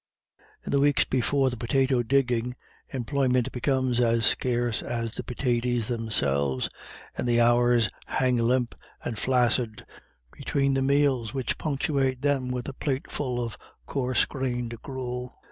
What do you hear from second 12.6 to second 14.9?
a plateful of coarse grained